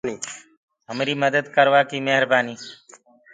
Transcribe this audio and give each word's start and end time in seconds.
همري 0.89 1.13
مدد 1.23 1.45
ڪروآڪي 1.55 1.97
مهربآنيٚ۔ 2.07 2.59